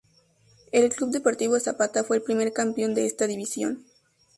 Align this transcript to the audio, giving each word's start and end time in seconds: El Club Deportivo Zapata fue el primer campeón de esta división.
El 0.71 0.89
Club 0.89 1.11
Deportivo 1.11 1.59
Zapata 1.59 2.03
fue 2.03 2.17
el 2.17 2.23
primer 2.23 2.53
campeón 2.53 2.95
de 2.95 3.05
esta 3.05 3.27
división. 3.27 3.83